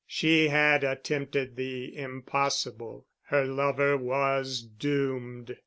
[0.07, 3.05] She had attempted the impossible.
[3.25, 5.55] Her lover was doomed.